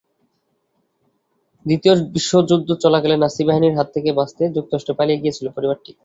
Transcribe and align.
দ্বিতীয় 1.65 1.93
বিশ্বযুদ্ধ 2.15 2.69
চলাকালে 2.83 3.15
নাৎসি 3.17 3.43
বাহিনীর 3.47 3.77
হাত 3.77 3.87
থেকে 3.95 4.09
বাঁচতে 4.17 4.43
যুক্তরাষ্ট্রে 4.55 4.97
পালিয়ে 4.99 5.21
গিয়েছিল 5.21 5.47
পরিবারটি। 5.57 5.91